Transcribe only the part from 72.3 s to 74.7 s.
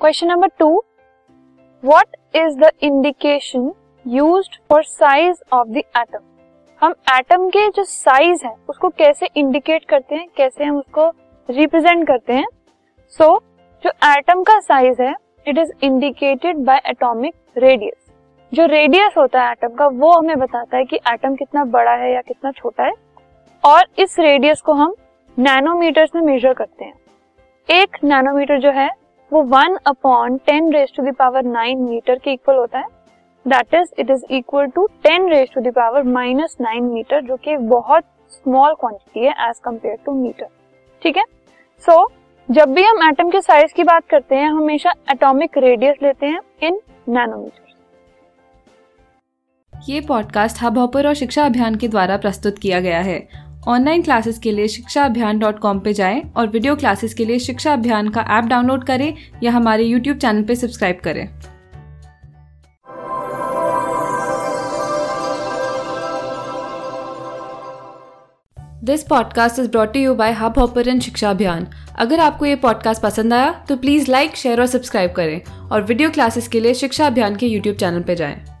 ये पॉडकास्ट पसंद आया तो प्लीज़ लाइक शेयर और